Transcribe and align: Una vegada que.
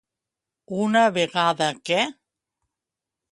Una 0.85 1.03
vegada 1.17 1.67
que. 1.89 2.01